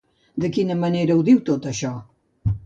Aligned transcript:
De 0.43 0.49
quina 0.55 0.77
manera 0.83 1.19
ho 1.19 1.21
diu, 1.27 1.43
tot 1.51 1.69
això? 1.73 1.93